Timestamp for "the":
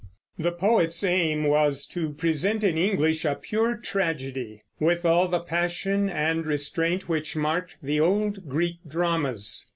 0.39-0.51, 5.27-5.41, 7.83-7.99